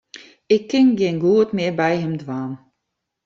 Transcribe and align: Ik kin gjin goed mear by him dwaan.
Ik 0.55 0.63
kin 0.69 0.87
gjin 0.97 1.19
goed 1.25 1.49
mear 1.55 1.75
by 1.79 1.93
him 2.01 2.13
dwaan. 2.21 2.51